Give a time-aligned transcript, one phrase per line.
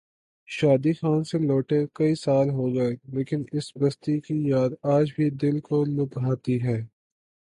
[0.49, 5.29] شادی خان سے لوٹے کئی سال ہو گئے لیکن اس بستی کی یاد آج بھی
[5.41, 6.79] دل کو لبھاتی ہے۔